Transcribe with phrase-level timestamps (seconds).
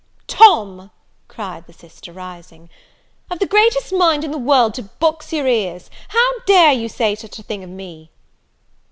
[0.25, 0.89] "Tom,"
[1.27, 2.71] cried the sister, rising,
[3.29, 5.91] "I've the greatest mind in the world to box your ears!
[6.07, 8.09] How dare you say such a thing of me!"